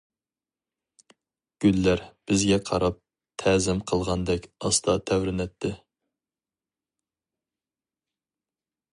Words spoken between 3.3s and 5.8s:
تەزىم قىلغاندەك ئاستا تەۋرىنەتتى.